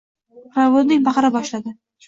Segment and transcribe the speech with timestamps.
[0.55, 1.79] Provodnik baqira boshladi: